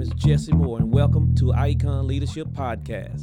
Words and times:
name 0.00 0.12
is 0.12 0.22
Jesse 0.24 0.52
Moore, 0.52 0.78
and 0.78 0.90
welcome 0.90 1.34
to 1.34 1.52
Icon 1.52 2.06
Leadership 2.06 2.48
Podcast. 2.48 3.22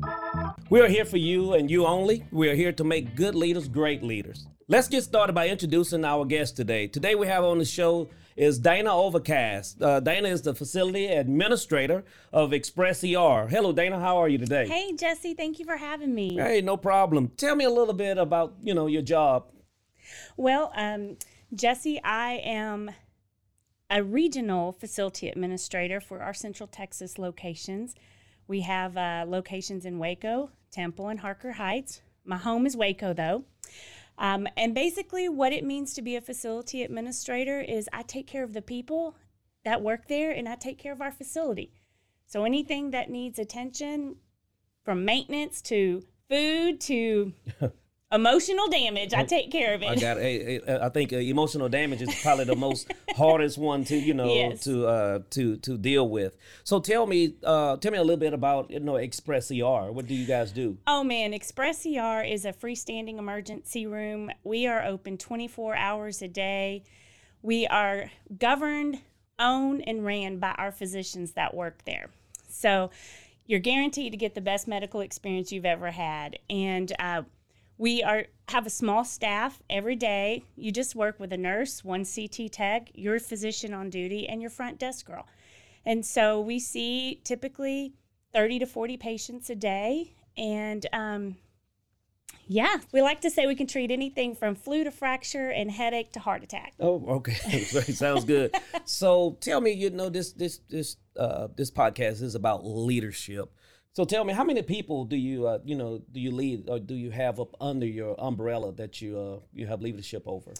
We 0.69 0.79
are 0.79 0.87
here 0.87 1.05
for 1.05 1.17
you 1.17 1.53
and 1.53 1.71
you 1.71 1.87
only. 1.87 2.25
We 2.31 2.49
are 2.49 2.55
here 2.55 2.71
to 2.73 2.83
make 2.83 3.15
good 3.15 3.33
leaders 3.33 3.67
great 3.67 4.03
leaders. 4.03 4.45
Let's 4.67 4.87
get 4.87 5.03
started 5.03 5.33
by 5.33 5.47
introducing 5.47 6.05
our 6.05 6.23
guest 6.23 6.55
today. 6.55 6.85
Today, 6.85 7.15
we 7.15 7.25
have 7.25 7.43
on 7.43 7.57
the 7.57 7.65
show 7.65 8.09
is 8.35 8.59
Dana 8.59 8.95
Overcast. 8.95 9.81
Uh, 9.81 10.01
Dana 10.01 10.27
is 10.27 10.43
the 10.43 10.53
facility 10.53 11.07
administrator 11.07 12.03
of 12.31 12.53
Express 12.53 13.03
ER. 13.03 13.47
Hello, 13.47 13.71
Dana. 13.71 13.99
How 13.99 14.17
are 14.17 14.29
you 14.29 14.37
today? 14.37 14.67
Hey, 14.67 14.93
Jesse. 14.93 15.33
Thank 15.33 15.57
you 15.57 15.65
for 15.65 15.77
having 15.77 16.13
me. 16.13 16.35
Hey, 16.35 16.61
no 16.61 16.77
problem. 16.77 17.31
Tell 17.37 17.55
me 17.55 17.65
a 17.65 17.71
little 17.71 17.95
bit 17.95 18.19
about 18.19 18.53
you 18.61 18.75
know 18.75 18.85
your 18.85 19.01
job. 19.01 19.45
Well, 20.35 20.71
um, 20.75 21.17
Jesse, 21.55 21.99
I 22.03 22.33
am 22.43 22.91
a 23.89 24.03
regional 24.03 24.71
facility 24.71 25.29
administrator 25.29 25.99
for 25.99 26.21
our 26.21 26.33
Central 26.33 26.67
Texas 26.67 27.17
locations. 27.17 27.95
We 28.47 28.61
have 28.61 28.97
uh, 28.97 29.25
locations 29.27 29.85
in 29.85 29.99
Waco, 29.99 30.51
Temple, 30.71 31.07
and 31.07 31.19
Harker 31.19 31.53
Heights. 31.53 32.01
My 32.25 32.37
home 32.37 32.65
is 32.65 32.75
Waco, 32.75 33.13
though. 33.13 33.45
Um, 34.17 34.47
and 34.57 34.73
basically, 34.73 35.29
what 35.29 35.53
it 35.53 35.63
means 35.63 35.93
to 35.93 36.01
be 36.01 36.15
a 36.15 36.21
facility 36.21 36.83
administrator 36.83 37.61
is 37.61 37.87
I 37.93 38.03
take 38.03 38.27
care 38.27 38.43
of 38.43 38.53
the 38.53 38.61
people 38.61 39.15
that 39.63 39.81
work 39.81 40.07
there 40.07 40.31
and 40.31 40.47
I 40.47 40.55
take 40.55 40.79
care 40.79 40.93
of 40.93 41.01
our 41.01 41.11
facility. 41.11 41.71
So 42.25 42.43
anything 42.43 42.91
that 42.91 43.09
needs 43.09 43.39
attention, 43.39 44.17
from 44.87 45.03
maintenance 45.03 45.61
to 45.61 46.01
food 46.29 46.79
to 46.79 47.33
emotional 48.11 48.67
damage, 48.69 49.13
I 49.13 49.23
take 49.23 49.51
care 49.51 49.73
of 49.73 49.81
it. 49.83 49.89
I 49.89 49.95
got. 49.95 50.17
Hey, 50.17 50.59
hey, 50.65 50.79
I 50.81 50.89
think 50.89 51.11
uh, 51.13 51.17
emotional 51.17 51.69
damage 51.69 52.01
is 52.01 52.13
probably 52.21 52.45
the 52.45 52.55
most 52.55 52.91
hardest 53.15 53.57
one 53.57 53.83
to 53.85 53.95
you 53.97 54.13
know 54.13 54.33
Yes. 54.33 54.63
to 54.63 54.87
uh, 54.87 55.19
to 55.31 55.57
to 55.57 55.77
deal 55.77 56.07
with. 56.09 56.37
So 56.63 56.79
tell 56.79 57.05
me, 57.05 57.35
uh, 57.43 57.77
tell 57.77 57.91
me 57.91 57.97
a 57.97 58.01
little 58.03 58.17
bit 58.17 58.33
about 58.33 58.71
you 58.71 58.79
know 58.79 58.95
Express 58.95 59.51
ER. 59.51 59.91
What 59.91 60.07
do 60.07 60.15
you 60.15 60.25
guys 60.25 60.51
do? 60.51 60.77
Oh 60.87 61.03
man, 61.03 61.33
Express 61.33 61.85
ER 61.85 62.23
is 62.23 62.45
a 62.45 62.53
freestanding 62.53 63.17
emergency 63.17 63.85
room. 63.85 64.31
We 64.43 64.67
are 64.67 64.83
open 64.83 65.17
24 65.17 65.75
hours 65.75 66.21
a 66.21 66.27
day. 66.27 66.83
We 67.41 67.67
are 67.67 68.09
governed, 68.37 68.99
owned, 69.37 69.83
and 69.87 70.03
ran 70.03 70.39
by 70.39 70.51
our 70.57 70.71
physicians 70.71 71.33
that 71.33 71.53
work 71.53 71.83
there. 71.85 72.09
So 72.49 72.89
you're 73.45 73.59
guaranteed 73.59 74.11
to 74.11 74.17
get 74.17 74.33
the 74.35 74.41
best 74.41 74.67
medical 74.67 74.99
experience 75.01 75.51
you've 75.51 75.65
ever 75.65 75.91
had. 75.91 76.39
And 76.49 76.91
uh, 76.99 77.21
we 77.77 78.03
are 78.03 78.25
have 78.49 78.65
a 78.65 78.69
small 78.69 79.03
staff 79.03 79.61
every 79.69 79.95
day. 79.95 80.43
You 80.55 80.71
just 80.71 80.95
work 80.95 81.19
with 81.19 81.33
a 81.33 81.37
nurse, 81.37 81.83
one 81.83 82.05
CT 82.05 82.51
tech, 82.51 82.89
your 82.93 83.19
physician 83.19 83.73
on 83.73 83.89
duty, 83.89 84.27
and 84.27 84.41
your 84.41 84.49
front 84.49 84.79
desk 84.79 85.05
girl. 85.05 85.27
And 85.85 86.05
so 86.05 86.39
we 86.39 86.59
see 86.59 87.21
typically 87.23 87.93
30 88.33 88.59
to 88.59 88.65
40 88.65 88.97
patients 88.97 89.49
a 89.49 89.55
day. 89.55 90.13
And 90.37 90.85
um, 90.93 91.37
yeah, 92.47 92.77
we 92.93 93.01
like 93.01 93.21
to 93.21 93.29
say 93.29 93.47
we 93.47 93.55
can 93.55 93.67
treat 93.67 93.91
anything 93.91 94.35
from 94.35 94.55
flu 94.55 94.83
to 94.83 94.91
fracture 94.91 95.49
and 95.49 95.69
headache 95.69 96.13
to 96.13 96.19
heart 96.19 96.43
attack. 96.43 96.73
Oh, 96.79 97.03
okay, 97.07 97.63
sounds 97.63 98.23
good. 98.23 98.55
so 98.85 99.37
tell 99.41 99.59
me, 99.59 99.71
you 99.71 99.89
know 99.89 100.09
this 100.09 100.31
this 100.33 100.59
this 100.69 100.95
uh, 101.17 101.47
this 101.55 101.71
podcast 101.71 102.21
is 102.21 102.35
about 102.35 102.65
leadership. 102.65 103.53
So 103.97 104.05
tell 104.05 104.23
me, 104.23 104.31
how 104.31 104.43
many 104.43 104.61
people 104.61 105.05
do 105.05 105.15
you 105.15 105.47
uh, 105.47 105.57
you 105.65 105.75
know 105.75 106.03
do 106.11 106.19
you 106.19 106.29
lead 106.29 106.69
or 106.69 106.77
do 106.77 106.93
you 106.93 107.09
have 107.09 107.39
up 107.39 107.55
under 107.59 107.87
your 107.87 108.15
umbrella 108.19 108.71
that 108.73 109.01
you 109.01 109.19
uh, 109.19 109.39
you 109.51 109.65
have 109.65 109.81
leadership 109.81 110.21
over? 110.27 110.53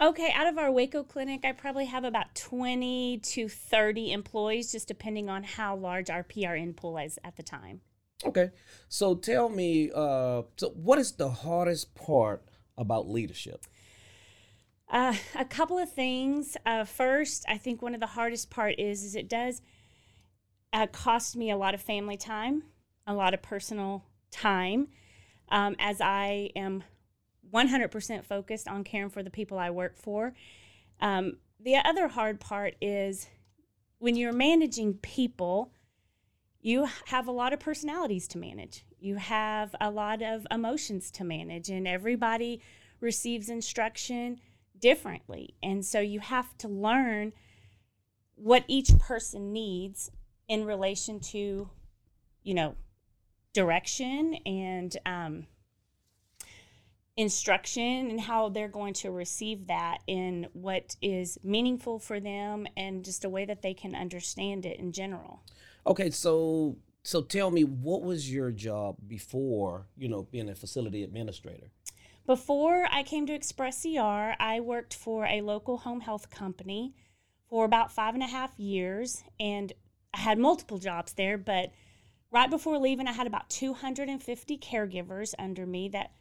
Okay, 0.00 0.32
out 0.34 0.46
of 0.46 0.56
our 0.56 0.72
Waco 0.72 1.02
clinic, 1.02 1.44
I 1.44 1.52
probably 1.52 1.84
have 1.84 2.04
about 2.04 2.34
20 2.34 3.18
to 3.18 3.46
30 3.46 4.12
employees, 4.12 4.72
just 4.72 4.88
depending 4.88 5.28
on 5.28 5.42
how 5.42 5.76
large 5.76 6.08
our 6.08 6.24
PRN 6.24 6.74
pool 6.76 6.96
is 6.96 7.18
at 7.22 7.36
the 7.36 7.42
time. 7.42 7.82
Okay. 8.24 8.52
So 8.88 9.14
tell 9.14 9.50
me, 9.50 9.90
uh, 9.94 10.44
so 10.56 10.70
what 10.70 10.98
is 10.98 11.12
the 11.12 11.28
hardest 11.28 11.94
part 11.94 12.42
about 12.78 13.06
leadership? 13.06 13.66
Uh, 14.88 15.14
a 15.34 15.44
couple 15.44 15.76
of 15.76 15.92
things. 15.92 16.56
Uh, 16.64 16.86
first, 16.86 17.44
I 17.50 17.58
think 17.58 17.82
one 17.82 17.92
of 17.92 18.00
the 18.00 18.14
hardest 18.16 18.48
part 18.48 18.76
is 18.78 19.04
is 19.04 19.14
it 19.14 19.28
does 19.28 19.60
uh, 20.72 20.86
cost 20.86 21.36
me 21.36 21.50
a 21.50 21.56
lot 21.58 21.74
of 21.74 21.82
family 21.82 22.16
time, 22.16 22.62
a 23.08 23.14
lot 23.14 23.34
of 23.34 23.42
personal 23.42 24.04
time, 24.30 24.88
um, 25.48 25.74
as 25.78 26.00
I 26.00 26.50
am 26.54 26.84
100% 27.52 28.24
focused 28.24 28.68
on 28.68 28.84
caring 28.84 29.08
for 29.08 29.22
the 29.22 29.30
people 29.30 29.58
I 29.58 29.70
work 29.70 29.96
for. 29.96 30.34
Um, 31.00 31.38
the 31.58 31.76
other 31.76 32.08
hard 32.08 32.38
part 32.38 32.76
is 32.80 33.26
when 33.98 34.14
you're 34.14 34.32
managing 34.32 34.94
people, 34.94 35.72
you 36.60 36.86
have 37.06 37.26
a 37.26 37.32
lot 37.32 37.52
of 37.52 37.60
personalities 37.60 38.28
to 38.28 38.38
manage. 38.38 38.84
You 39.00 39.16
have 39.16 39.74
a 39.80 39.90
lot 39.90 40.22
of 40.22 40.46
emotions 40.50 41.10
to 41.12 41.24
manage, 41.24 41.70
and 41.70 41.88
everybody 41.88 42.60
receives 43.00 43.48
instruction 43.48 44.40
differently. 44.78 45.54
And 45.62 45.84
so 45.84 46.00
you 46.00 46.20
have 46.20 46.56
to 46.58 46.68
learn 46.68 47.32
what 48.34 48.64
each 48.68 48.90
person 48.98 49.52
needs 49.52 50.10
in 50.46 50.64
relation 50.64 51.20
to, 51.20 51.70
you 52.42 52.54
know, 52.54 52.76
direction 53.52 54.34
and 54.46 54.96
um, 55.06 55.46
instruction 57.16 58.10
and 58.10 58.20
how 58.20 58.48
they're 58.48 58.68
going 58.68 58.94
to 58.94 59.10
receive 59.10 59.66
that 59.66 59.98
in 60.06 60.46
what 60.52 60.96
is 61.02 61.36
meaningful 61.42 61.98
for 61.98 62.20
them 62.20 62.66
and 62.76 63.04
just 63.04 63.24
a 63.24 63.28
way 63.28 63.44
that 63.44 63.60
they 63.60 63.74
can 63.74 63.94
understand 63.94 64.64
it 64.64 64.78
in 64.78 64.92
general. 64.92 65.42
Okay, 65.86 66.10
so 66.10 66.76
so 67.02 67.22
tell 67.22 67.50
me, 67.50 67.64
what 67.64 68.02
was 68.02 68.30
your 68.30 68.50
job 68.50 68.96
before 69.06 69.86
you 69.96 70.08
know 70.08 70.22
being 70.30 70.48
a 70.48 70.54
facility 70.54 71.02
administrator? 71.02 71.70
Before 72.26 72.86
I 72.92 73.02
came 73.02 73.26
to 73.26 73.32
Express 73.32 73.84
ER, 73.86 74.36
I 74.38 74.60
worked 74.60 74.94
for 74.94 75.24
a 75.24 75.40
local 75.40 75.78
home 75.78 76.00
health 76.00 76.28
company 76.28 76.94
for 77.48 77.64
about 77.64 77.90
five 77.90 78.14
and 78.14 78.22
a 78.22 78.26
half 78.26 78.58
years, 78.58 79.24
and 79.40 79.72
I 80.12 80.18
had 80.18 80.38
multiple 80.38 80.78
jobs 80.78 81.14
there. 81.14 81.38
But 81.38 81.72
right 82.30 82.50
before 82.50 82.78
leaving, 82.78 83.06
I 83.06 83.12
had 83.12 83.26
about 83.26 83.48
250 83.50 84.58
caregivers 84.58 85.34
under 85.38 85.66
me 85.66 85.88
that 85.90 86.12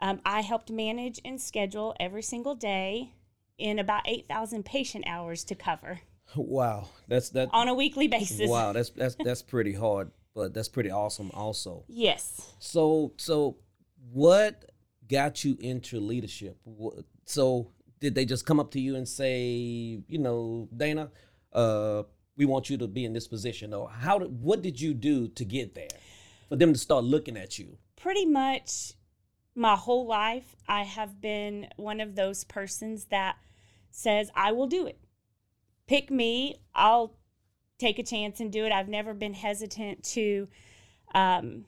um, 0.00 0.20
I 0.24 0.42
helped 0.42 0.70
manage 0.70 1.20
and 1.24 1.40
schedule 1.40 1.94
every 1.98 2.22
single 2.22 2.54
day 2.54 3.12
in 3.58 3.78
about 3.78 4.02
8,000 4.06 4.64
patient 4.64 5.04
hours 5.06 5.44
to 5.44 5.54
cover 5.54 6.00
Wow, 6.34 6.88
that's 7.08 7.30
that. 7.30 7.50
on 7.52 7.68
a 7.68 7.74
weekly 7.74 8.08
basis. 8.08 8.50
Wow, 8.50 8.72
that's 8.72 8.90
that's 8.90 9.14
that's 9.24 9.42
pretty 9.42 9.72
hard, 9.72 10.10
but 10.34 10.52
that's 10.52 10.68
pretty 10.68 10.90
awesome 10.90 11.30
also. 11.32 11.84
Yes. 11.86 12.52
So 12.58 13.12
so 13.16 13.58
what 14.12 14.64
got 15.08 15.44
you 15.44 15.56
into 15.60 16.00
leadership? 16.00 16.58
So 17.26 17.70
did 18.00 18.14
they 18.14 18.24
just 18.24 18.44
come 18.44 18.58
up 18.58 18.72
to 18.72 18.80
you 18.80 18.96
and 18.96 19.08
say, 19.08 20.02
you 20.08 20.18
know, 20.18 20.68
Dana, 20.76 21.10
uh, 21.52 22.02
we 22.36 22.44
want 22.44 22.70
you 22.70 22.76
to 22.78 22.86
be 22.86 23.04
in 23.04 23.12
this 23.12 23.28
position, 23.28 23.72
or 23.72 23.88
how? 23.90 24.18
Did, 24.18 24.42
what 24.42 24.62
did 24.62 24.80
you 24.80 24.94
do 24.94 25.28
to 25.28 25.44
get 25.44 25.74
there 25.74 25.88
for 26.48 26.56
them 26.56 26.72
to 26.72 26.78
start 26.78 27.04
looking 27.04 27.36
at 27.36 27.58
you? 27.58 27.78
pretty 27.96 28.26
much 28.26 28.92
my 29.54 29.74
whole 29.74 30.06
life, 30.06 30.54
I 30.68 30.82
have 30.82 31.20
been 31.20 31.66
one 31.76 32.00
of 32.00 32.14
those 32.14 32.44
persons 32.44 33.06
that 33.06 33.36
says, 33.90 34.30
I 34.34 34.52
will 34.52 34.66
do 34.66 34.86
it. 34.86 35.00
Pick 35.88 36.10
me, 36.10 36.60
I'll 36.74 37.16
take 37.78 37.98
a 37.98 38.02
chance 38.02 38.38
and 38.38 38.52
do 38.52 38.64
it. 38.64 38.72
I've 38.72 38.88
never 38.88 39.14
been 39.14 39.34
hesitant 39.34 40.04
to 40.04 40.48
um, 41.14 41.64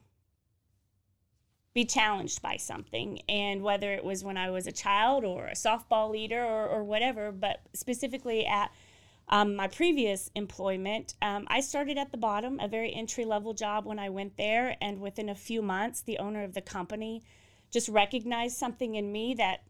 be 1.73 1.85
challenged 1.85 2.43
by 2.43 2.57
something. 2.57 3.23
And 3.29 3.63
whether 3.63 3.93
it 3.93 4.05
was 4.05 4.23
when 4.23 4.37
I 4.37 4.51
was 4.51 4.67
a 4.67 4.73
child 4.73 5.25
or 5.25 5.47
a 5.47 5.55
softball 5.55 6.11
leader 6.11 6.45
or, 6.45 6.69
or 6.69 6.85
whatever, 6.85 7.33
but 7.33 7.63
specifically 7.73 8.47
at 8.47 8.71
um, 9.31 9.57
my 9.57 9.69
previous 9.69 10.31
employment, 10.35 11.15
um, 11.21 11.47
I 11.49 11.61
started 11.61 11.99
at 11.99 12.13
the 12.13 12.19
bottom, 12.19 12.59
a 12.61 12.69
very 12.69 12.95
entry 12.95 13.25
level 13.25 13.53
job 13.53 13.85
when 13.85 13.99
I 13.99 14.09
went 14.09 14.37
there. 14.37 14.77
And 14.81 15.01
within 15.01 15.29
a 15.29 15.35
few 15.35 15.61
months, 15.61 16.01
the 16.01 16.19
owner 16.19 16.45
of 16.45 16.55
the 16.55 16.63
company 16.63 17.23
just 17.71 17.89
recognized 17.89 18.57
something 18.57 18.95
in 18.95 19.13
me 19.13 19.35
that 19.35 19.65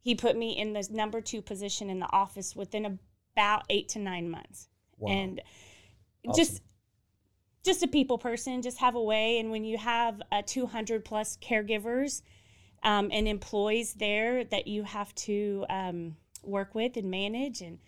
he 0.00 0.14
put 0.14 0.36
me 0.36 0.58
in 0.58 0.74
the 0.74 0.86
number 0.90 1.20
two 1.20 1.40
position 1.40 1.88
in 1.88 2.00
the 2.00 2.12
office 2.12 2.54
within 2.54 2.98
about 3.34 3.64
eight 3.70 3.88
to 3.90 3.98
nine 3.98 4.28
months. 4.28 4.68
Wow. 4.98 5.12
And 5.12 5.40
awesome. 6.26 6.42
just 6.44 6.62
just 7.64 7.82
a 7.84 7.88
people 7.88 8.18
person, 8.18 8.60
just 8.60 8.78
have 8.78 8.96
a 8.96 9.02
way. 9.02 9.38
And 9.38 9.52
when 9.52 9.64
you 9.64 9.78
have 9.78 10.20
a 10.32 10.42
200 10.42 11.04
plus 11.04 11.38
caregivers 11.40 12.22
um, 12.82 13.08
and 13.12 13.28
employees 13.28 13.94
there 13.94 14.42
that 14.44 14.66
you 14.66 14.82
have 14.82 15.14
to 15.14 15.64
um, 15.70 16.16
work 16.42 16.74
with 16.74 16.96
and 16.96 17.08
manage 17.08 17.60
and 17.60 17.78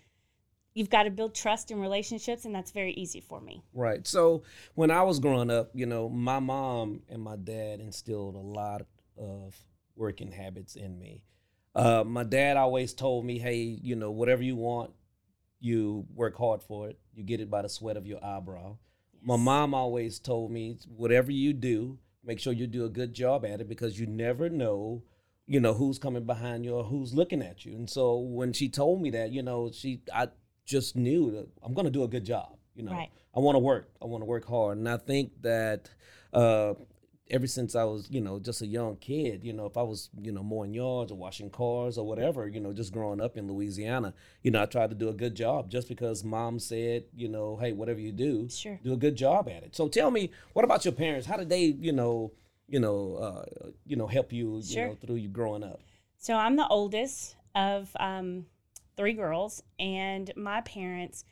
you've 0.75 0.89
got 0.91 1.03
to 1.03 1.09
build 1.09 1.33
trust 1.33 1.71
and 1.71 1.81
relationships 1.81 2.45
and 2.45 2.53
that's 2.53 2.71
very 2.71 2.91
easy 2.93 3.21
for 3.21 3.41
me. 3.41 3.63
Right 3.73 4.05
so 4.05 4.43
when 4.75 4.91
i 4.91 5.01
was 5.01 5.19
growing 5.19 5.49
up 5.49 5.71
you 5.73 5.87
know 5.87 6.07
my 6.09 6.39
mom 6.39 7.01
and 7.09 7.21
my 7.21 7.35
dad 7.37 7.79
instilled 7.79 8.35
a 8.35 8.39
lot 8.39 8.83
of 9.17 9.55
working 9.95 10.31
habits 10.31 10.75
in 10.75 10.99
me. 10.99 11.23
Uh, 11.73 12.03
my 12.05 12.23
dad 12.23 12.57
always 12.57 12.93
told 12.93 13.25
me 13.25 13.39
hey 13.39 13.79
you 13.81 13.95
know 13.95 14.11
whatever 14.11 14.43
you 14.43 14.55
want 14.55 14.91
you 15.61 16.05
work 16.13 16.37
hard 16.37 16.61
for 16.61 16.89
it. 16.89 16.99
You 17.15 17.23
get 17.23 17.39
it 17.39 17.49
by 17.49 17.63
the 17.63 17.69
sweat 17.69 17.97
of 17.97 18.05
your 18.05 18.23
eyebrow. 18.23 18.77
Yes. 19.13 19.21
my 19.23 19.37
mom 19.37 19.73
always 19.73 20.19
told 20.19 20.51
me 20.51 20.77
whatever 20.95 21.31
you 21.31 21.53
do 21.53 21.97
make 22.23 22.39
sure 22.39 22.53
you 22.53 22.67
do 22.67 22.85
a 22.85 22.89
good 22.89 23.13
job 23.13 23.45
at 23.45 23.61
it 23.61 23.69
because 23.69 23.99
you 23.99 24.05
never 24.07 24.49
know 24.49 25.03
you 25.47 25.59
know 25.59 25.73
who's 25.73 25.99
coming 25.99 26.25
behind 26.25 26.65
you 26.65 26.73
or 26.73 26.83
who's 26.83 27.13
looking 27.13 27.41
at 27.41 27.65
you. 27.65 27.73
And 27.75 27.89
so 27.89 28.17
when 28.17 28.51
she 28.51 28.67
told 28.67 29.01
me 29.01 29.11
that 29.11 29.31
you 29.31 29.41
know 29.43 29.71
she 29.71 30.01
i 30.13 30.27
just 30.65 30.95
knew 30.95 31.31
that 31.31 31.47
I'm 31.63 31.73
going 31.73 31.85
to 31.85 31.91
do 31.91 32.03
a 32.03 32.07
good 32.07 32.25
job. 32.25 32.57
You 32.75 32.83
know, 32.83 32.91
right. 32.91 33.09
I 33.35 33.39
want 33.39 33.55
to 33.55 33.59
work. 33.59 33.89
I 34.01 34.05
want 34.05 34.21
to 34.21 34.25
work 34.25 34.47
hard, 34.47 34.77
and 34.77 34.89
I 34.89 34.97
think 34.97 35.41
that 35.41 35.89
uh, 36.33 36.73
ever 37.29 37.47
since 37.47 37.75
I 37.75 37.83
was, 37.83 38.07
you 38.11 38.21
know, 38.21 38.39
just 38.39 38.61
a 38.61 38.67
young 38.67 38.97
kid, 38.97 39.43
you 39.43 39.53
know, 39.53 39.65
if 39.65 39.77
I 39.77 39.81
was, 39.81 40.09
you 40.21 40.31
know, 40.31 40.43
mowing 40.43 40.73
yards 40.73 41.11
or 41.11 41.17
washing 41.17 41.49
cars 41.49 41.97
or 41.97 42.05
whatever, 42.05 42.47
you 42.47 42.59
know, 42.59 42.71
just 42.71 42.93
growing 42.93 43.19
up 43.19 43.37
in 43.37 43.47
Louisiana, 43.47 44.13
you 44.43 44.51
know, 44.51 44.61
I 44.61 44.65
tried 44.65 44.89
to 44.91 44.95
do 44.95 45.09
a 45.09 45.13
good 45.13 45.35
job 45.35 45.69
just 45.69 45.87
because 45.87 46.23
mom 46.23 46.59
said, 46.59 47.05
you 47.15 47.27
know, 47.27 47.57
hey, 47.57 47.71
whatever 47.73 47.99
you 47.99 48.11
do, 48.11 48.47
sure. 48.49 48.79
do 48.83 48.93
a 48.93 48.97
good 48.97 49.15
job 49.15 49.49
at 49.49 49.63
it. 49.63 49.75
So 49.75 49.87
tell 49.87 50.11
me, 50.11 50.31
what 50.53 50.65
about 50.65 50.85
your 50.85 50.93
parents? 50.93 51.25
How 51.25 51.37
did 51.37 51.49
they, 51.49 51.63
you 51.65 51.93
know, 51.93 52.31
you 52.67 52.79
know, 52.79 53.15
uh, 53.15 53.69
you 53.85 53.95
know, 53.95 54.07
help 54.07 54.31
you, 54.31 54.61
sure. 54.61 54.83
you 54.83 54.89
know, 54.89 54.95
through 54.95 55.15
you 55.15 55.29
growing 55.29 55.63
up? 55.63 55.79
So 56.17 56.35
I'm 56.35 56.55
the 56.55 56.67
oldest 56.67 57.35
of 57.55 57.89
um, 57.99 58.45
three 58.95 59.13
girls, 59.13 59.61
and 59.79 60.31
my 60.35 60.61
parents 60.61 61.25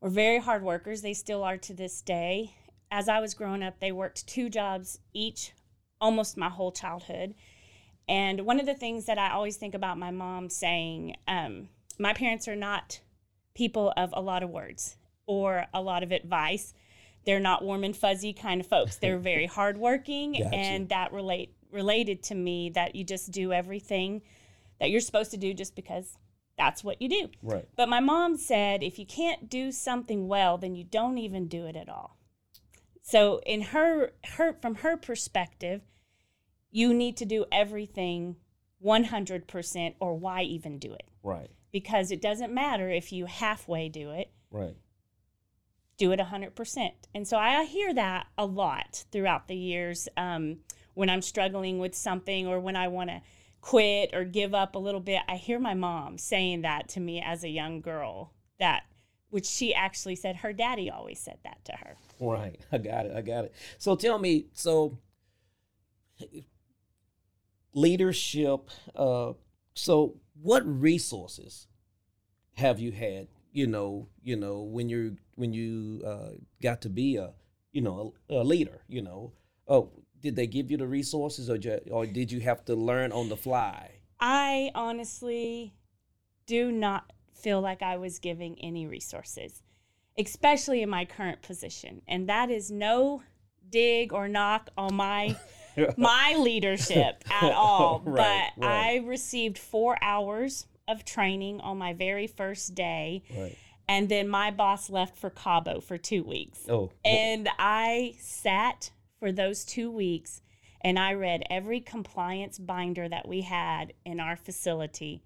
were 0.00 0.10
very 0.10 0.38
hard 0.38 0.62
workers. 0.62 1.02
They 1.02 1.14
still 1.14 1.42
are 1.42 1.58
to 1.58 1.74
this 1.74 2.00
day. 2.02 2.54
As 2.90 3.08
I 3.08 3.20
was 3.20 3.34
growing 3.34 3.62
up, 3.62 3.80
they 3.80 3.92
worked 3.92 4.26
two 4.26 4.48
jobs 4.48 5.00
each 5.12 5.52
almost 6.00 6.36
my 6.36 6.48
whole 6.48 6.72
childhood. 6.72 7.34
And 8.06 8.42
one 8.42 8.60
of 8.60 8.66
the 8.66 8.74
things 8.74 9.06
that 9.06 9.18
I 9.18 9.30
always 9.30 9.56
think 9.56 9.74
about 9.74 9.98
my 9.98 10.10
mom 10.10 10.50
saying, 10.50 11.16
um, 11.26 11.68
my 11.98 12.12
parents 12.12 12.46
are 12.48 12.56
not 12.56 13.00
people 13.54 13.92
of 13.96 14.10
a 14.12 14.20
lot 14.20 14.42
of 14.42 14.50
words 14.50 14.96
or 15.26 15.66
a 15.72 15.80
lot 15.80 16.02
of 16.02 16.12
advice. 16.12 16.74
They're 17.24 17.40
not 17.40 17.64
warm 17.64 17.84
and 17.84 17.96
fuzzy 17.96 18.34
kind 18.34 18.60
of 18.60 18.66
folks. 18.66 18.96
They're 18.96 19.18
very 19.32 19.46
hardworking, 19.46 20.32
gotcha. 20.32 20.54
and 20.54 20.88
that 20.90 21.12
relate 21.12 21.54
related 21.72 22.22
to 22.22 22.34
me 22.34 22.70
that 22.70 22.94
you 22.94 23.02
just 23.02 23.32
do 23.32 23.52
everything 23.52 24.22
that 24.78 24.90
you're 24.90 25.00
supposed 25.00 25.32
to 25.32 25.36
do 25.36 25.52
just 25.52 25.74
because 25.74 26.16
that's 26.56 26.84
what 26.84 27.02
you 27.02 27.08
do. 27.08 27.28
Right. 27.42 27.68
But 27.76 27.88
my 27.88 28.00
mom 28.00 28.36
said 28.36 28.82
if 28.82 28.98
you 28.98 29.06
can't 29.06 29.48
do 29.48 29.72
something 29.72 30.28
well, 30.28 30.58
then 30.58 30.74
you 30.74 30.84
don't 30.84 31.18
even 31.18 31.48
do 31.48 31.66
it 31.66 31.76
at 31.76 31.88
all. 31.88 32.18
So 33.02 33.40
in 33.44 33.60
her 33.60 34.12
her 34.36 34.54
from 34.60 34.76
her 34.76 34.96
perspective, 34.96 35.82
you 36.70 36.94
need 36.94 37.16
to 37.18 37.24
do 37.24 37.44
everything 37.52 38.36
100% 38.84 39.94
or 40.00 40.14
why 40.14 40.42
even 40.42 40.78
do 40.78 40.92
it? 40.92 41.08
Right. 41.22 41.50
Because 41.72 42.10
it 42.10 42.20
doesn't 42.20 42.52
matter 42.52 42.90
if 42.90 43.12
you 43.12 43.26
halfway 43.26 43.88
do 43.88 44.10
it. 44.10 44.30
Right. 44.50 44.76
Do 45.96 46.12
it 46.12 46.20
100%. 46.20 46.90
And 47.14 47.26
so 47.26 47.36
I 47.36 47.64
hear 47.64 47.94
that 47.94 48.26
a 48.36 48.44
lot 48.44 49.04
throughout 49.10 49.48
the 49.48 49.56
years 49.56 50.08
um, 50.16 50.58
when 50.94 51.08
I'm 51.08 51.22
struggling 51.22 51.78
with 51.78 51.94
something 51.94 52.46
or 52.46 52.60
when 52.60 52.76
I 52.76 52.88
want 52.88 53.10
to 53.10 53.22
quit 53.64 54.10
or 54.12 54.24
give 54.24 54.54
up 54.54 54.74
a 54.74 54.78
little 54.78 55.00
bit. 55.00 55.22
I 55.26 55.36
hear 55.36 55.58
my 55.58 55.72
mom 55.72 56.18
saying 56.18 56.60
that 56.62 56.86
to 56.90 57.00
me 57.00 57.22
as 57.24 57.42
a 57.42 57.48
young 57.48 57.80
girl, 57.80 58.34
that 58.58 58.82
which 59.30 59.46
she 59.46 59.72
actually 59.72 60.16
said 60.16 60.36
her 60.36 60.52
daddy 60.52 60.90
always 60.90 61.18
said 61.18 61.38
that 61.44 61.64
to 61.64 61.72
her. 61.72 61.96
Right. 62.20 62.60
I 62.72 62.76
got 62.76 63.06
it. 63.06 63.16
I 63.16 63.22
got 63.22 63.46
it. 63.46 63.54
So 63.78 63.96
tell 63.96 64.18
me, 64.18 64.48
so 64.52 64.98
leadership, 67.72 68.68
uh, 68.94 69.32
so 69.72 70.16
what 70.42 70.62
resources 70.66 71.66
have 72.56 72.78
you 72.78 72.92
had, 72.92 73.28
you 73.50 73.66
know, 73.66 74.08
you 74.22 74.36
know, 74.36 74.60
when 74.60 74.90
you're 74.90 75.12
when 75.36 75.54
you 75.54 76.02
uh, 76.06 76.32
got 76.62 76.82
to 76.82 76.90
be 76.90 77.16
a, 77.16 77.32
you 77.72 77.80
know, 77.80 78.12
a, 78.28 78.34
a 78.34 78.44
leader, 78.44 78.82
you 78.88 79.00
know, 79.00 79.32
oh, 79.66 79.90
did 80.24 80.36
they 80.36 80.46
give 80.46 80.70
you 80.70 80.78
the 80.78 80.86
resources 80.86 81.50
or, 81.50 81.58
or 81.90 82.06
did 82.06 82.32
you 82.32 82.40
have 82.40 82.64
to 82.64 82.74
learn 82.74 83.12
on 83.12 83.28
the 83.28 83.36
fly? 83.36 83.90
I 84.18 84.70
honestly 84.74 85.74
do 86.46 86.72
not 86.72 87.12
feel 87.34 87.60
like 87.60 87.82
I 87.82 87.98
was 87.98 88.18
giving 88.18 88.58
any 88.58 88.86
resources, 88.86 89.62
especially 90.18 90.80
in 90.80 90.88
my 90.88 91.04
current 91.04 91.42
position. 91.42 92.00
And 92.08 92.26
that 92.30 92.50
is 92.50 92.70
no 92.70 93.22
dig 93.68 94.14
or 94.14 94.26
knock 94.26 94.70
on 94.78 94.94
my 94.94 95.36
my 95.98 96.36
leadership 96.38 97.22
at 97.30 97.52
all. 97.52 98.00
right, 98.06 98.50
but 98.56 98.66
right. 98.66 99.02
I 99.02 99.06
received 99.06 99.58
four 99.58 99.98
hours 100.00 100.66
of 100.88 101.04
training 101.04 101.60
on 101.60 101.76
my 101.76 101.92
very 101.92 102.26
first 102.26 102.74
day. 102.74 103.24
Right. 103.36 103.58
And 103.86 104.08
then 104.08 104.30
my 104.30 104.50
boss 104.50 104.88
left 104.88 105.18
for 105.18 105.28
Cabo 105.28 105.80
for 105.80 105.98
two 105.98 106.22
weeks. 106.22 106.60
Oh. 106.66 106.90
And 107.04 107.50
I 107.58 108.14
sat 108.18 108.90
for 109.18 109.32
those 109.32 109.64
two 109.64 109.90
weeks 109.90 110.42
and 110.84 110.98
I 110.98 111.14
read 111.14 111.44
every 111.48 111.80
compliance 111.80 112.58
binder 112.58 113.08
that 113.08 113.26
we 113.26 113.40
had 113.40 113.94
in 114.04 114.20
our 114.20 114.36
facility. 114.36 115.24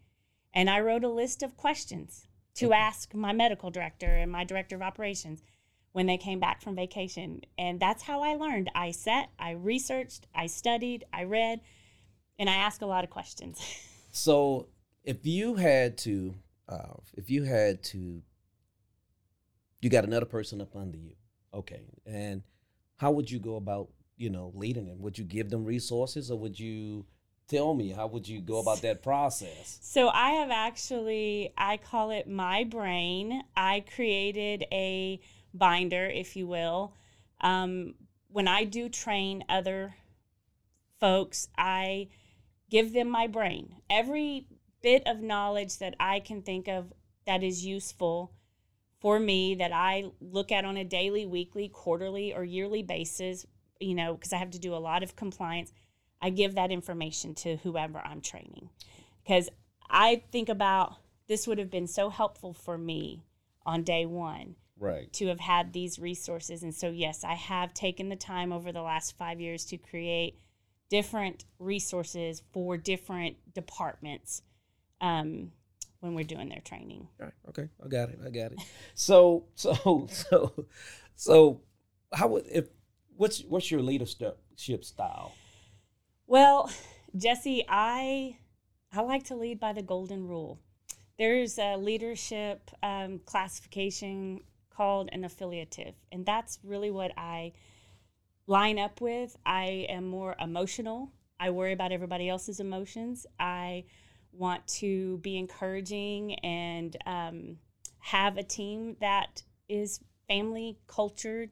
And 0.55 0.71
I 0.71 0.79
wrote 0.79 1.03
a 1.03 1.09
list 1.09 1.43
of 1.43 1.57
questions 1.57 2.29
to 2.55 2.73
ask 2.73 3.13
my 3.13 3.33
medical 3.33 3.71
director 3.71 4.07
and 4.07 4.31
my 4.31 4.45
director 4.45 4.77
of 4.77 4.83
operations 4.83 5.43
when 5.93 6.07
they 6.07 6.17
came 6.17 6.39
back 6.39 6.63
from 6.63 6.77
vacation. 6.77 7.43
And 7.59 7.81
that's 7.81 8.05
how 8.05 8.23
I 8.23 8.37
learned. 8.37 8.71
I 8.73 8.93
sat, 8.93 9.31
I 9.39 9.51
researched, 9.51 10.29
I 10.33 10.47
studied, 10.47 11.05
I 11.13 11.25
read, 11.25 11.61
and 12.39 12.49
I 12.49 12.55
asked 12.55 12.83
a 12.83 12.87
lot 12.87 13.03
of 13.03 13.11
questions. 13.11 13.61
so 14.13 14.69
if 15.03 15.27
you 15.27 15.57
had 15.57 15.99
to, 15.99 16.37
uh, 16.69 16.95
if 17.17 17.31
you 17.31 17.43
had 17.43 17.83
to, 17.85 18.23
you 19.81 19.91
got 19.91 20.05
another 20.05 20.27
person 20.27 20.61
up 20.61 20.77
under 20.77 20.99
you, 20.99 21.15
okay, 21.53 21.83
and 22.07 22.43
how 22.99 23.13
would 23.13 23.31
you 23.31 23.39
go 23.39 23.57
about 23.57 23.89
you 24.17 24.29
know 24.29 24.53
leading 24.55 24.87
them? 24.87 25.01
Would 25.01 25.19
you 25.19 25.25
give 25.25 25.49
them 25.49 25.65
resources 25.65 26.31
or 26.31 26.39
would 26.39 26.61
you 26.61 27.07
tell 27.49 27.73
me? 27.73 27.91
How 27.91 28.07
would 28.09 28.29
you 28.29 28.41
go 28.41 28.59
about 28.59 28.83
that 28.83 29.03
process? 29.03 29.79
So 29.89 30.09
i 30.09 30.31
have 30.33 30.51
actually 30.51 31.53
i 31.57 31.79
call 31.79 32.11
it 32.11 32.29
my 32.29 32.65
brain. 32.65 33.43
I 33.57 33.85
created 33.95 34.67
a 34.71 35.21
binder 35.55 36.07
if 36.07 36.37
you 36.37 36.47
will. 36.47 36.93
Um, 37.41 37.95
when 38.29 38.49
i 38.49 38.65
do 38.65 38.89
train 38.89 39.45
other 39.49 39.95
folks 41.01 41.49
i 41.57 42.09
give 42.71 42.93
them 42.93 43.09
my 43.09 43.27
brain. 43.27 43.77
Every 43.89 44.47
bit 44.83 45.03
of 45.07 45.21
knowledge 45.21 45.79
that 45.79 45.95
i 45.99 46.21
can 46.21 46.43
think 46.43 46.69
of 46.69 46.93
that 47.27 47.43
is 47.43 47.65
useful 47.65 48.33
for 49.01 49.19
me 49.21 49.55
that 49.57 49.73
I 49.73 50.11
look 50.21 50.51
at 50.51 50.65
on 50.65 50.77
a 50.77 50.85
daily, 50.85 51.27
weekly, 51.27 51.69
quarterly, 51.69 52.35
or 52.35 52.45
yearly 52.45 52.83
basis, 52.83 53.47
you 53.81 53.95
know, 53.95 54.15
because 54.15 54.33
I 54.33 54.37
have 54.37 54.51
to 54.51 54.59
do 54.59 54.75
a 54.75 54.77
lot 54.77 55.03
of 55.03 55.17
compliance, 55.17 55.73
I 56.21 56.31
give 56.31 56.55
that 56.57 56.73
information 56.73 57.35
to 57.37 57.57
whoever 57.59 57.99
I'm 57.99 58.21
training. 58.21 58.71
Because 59.23 59.49
I 59.89 60.23
think 60.33 60.49
about 60.49 60.97
this 61.29 61.47
would 61.47 61.59
have 61.59 61.71
been 61.71 61.87
so 61.87 62.11
helpful 62.11 62.53
for 62.53 62.77
me 62.77 63.23
on 63.65 63.83
day 63.83 64.07
one. 64.07 64.57
Right. 64.81 65.13
To 65.15 65.27
have 65.27 65.41
had 65.41 65.73
these 65.73 65.99
resources. 65.99 66.63
And 66.63 66.73
so, 66.75 66.91
yes, 66.91 67.25
I 67.25 67.35
have 67.35 67.75
taken 67.75 68.09
the 68.09 68.17
time 68.17 68.53
over 68.53 68.71
the 68.71 68.83
last 68.83 69.19
five 69.19 69.41
years 69.41 69.65
to 69.67 69.77
create 69.77 70.39
different 70.89 71.45
resources 71.59 72.43
for 72.53 72.77
different 72.77 73.37
departments. 73.55 74.43
Um, 75.01 75.51
when 76.01 76.15
we're 76.15 76.25
doing 76.25 76.49
their 76.49 76.61
training. 76.61 77.09
All 77.21 77.27
right. 77.27 77.35
Okay. 77.49 77.69
I 77.85 77.89
got 77.89 78.11
it. 78.11 78.19
I 78.25 78.31
got 78.31 78.53
it. 78.53 78.59
So 78.95 79.47
so 79.55 80.09
so 80.11 80.67
so 81.15 81.61
how 82.13 82.29
would 82.29 82.47
if 82.51 82.69
what's 83.17 83.43
what's 83.45 83.71
your 83.71 83.83
leadership 83.83 84.39
style? 84.83 85.35
Well, 86.27 86.71
Jesse, 87.17 87.65
I 87.69 88.39
I 88.93 89.03
like 89.03 89.25
to 89.25 89.35
lead 89.35 89.61
by 89.61 89.73
the 89.73 89.83
golden 89.83 90.27
rule. 90.27 90.61
There's 91.19 91.59
a 91.59 91.77
leadership 91.77 92.71
um, 92.83 93.21
classification 93.25 94.41
called 94.71 95.09
an 95.13 95.25
affiliative, 95.25 95.95
and 96.13 96.25
that's 96.25 96.61
really 96.63 96.91
what 96.91 97.13
I 97.19 97.53
line 98.47 98.79
up 98.79 99.01
with. 99.01 99.37
I 99.45 99.87
am 99.89 100.07
more 100.07 100.37
emotional. 100.41 101.13
I 101.41 101.51
worry 101.51 101.73
about 101.73 101.93
everybody 101.93 102.29
else's 102.29 102.61
emotions. 102.61 103.27
I 103.39 103.85
want 104.33 104.67
to 104.67 105.19
be 105.19 105.37
encouraging 105.37 106.35
and 106.37 106.97
um, 107.07 107.59
have 107.99 108.37
a 108.37 108.43
team 108.43 108.97
that 109.01 109.43
is 109.69 110.01
family 110.29 110.79
cultured 110.87 111.51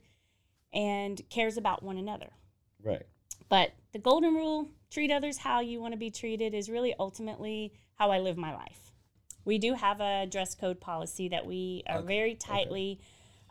and 0.73 1.21
cares 1.30 1.56
about 1.56 1.83
one 1.83 1.97
another. 1.97 2.30
Right. 2.83 3.06
But 3.49 3.73
the 3.92 3.99
golden 3.99 4.35
rule, 4.35 4.68
treat 4.90 5.11
others 5.11 5.38
how 5.38 5.61
you 5.61 5.80
want 5.80 5.92
to 5.92 5.99
be 5.99 6.11
treated, 6.11 6.54
is 6.54 6.68
really 6.68 6.95
ultimately 6.99 7.73
how 7.95 8.11
I 8.11 8.18
live 8.18 8.37
my 8.37 8.54
life. 8.54 8.92
We 9.45 9.59
do 9.59 9.75
have 9.75 10.00
a 10.00 10.26
dress 10.26 10.54
code 10.54 10.80
policy 10.80 11.28
that 11.28 11.47
we 11.47 11.85
are 11.88 11.99
Okay. 11.99 12.06
very 12.06 12.35
tightly, 12.35 13.00